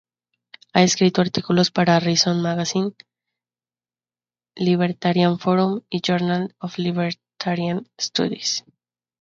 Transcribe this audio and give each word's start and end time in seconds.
Ha 0.73 0.81
escrito 0.81 1.21
artículos 1.21 1.69
para 1.69 1.99
Reason 1.99 2.41
Magazine, 2.41 2.93
Libertarian 4.55 5.37
Forum 5.37 5.81
y 5.91 5.99
Journal 6.01 6.55
of 6.59 6.79
Libertarian 6.79 7.87
Studies. 8.01 8.65